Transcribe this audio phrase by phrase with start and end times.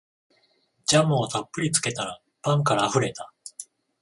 [0.87, 3.31] ジャムをたっぷりつけたらパンからあふれた